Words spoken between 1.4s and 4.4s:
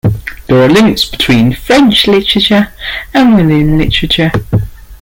French literature and Walloon literature.